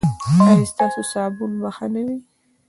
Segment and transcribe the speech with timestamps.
[0.49, 2.17] ایا ستاسو صابون به ښه نه وي؟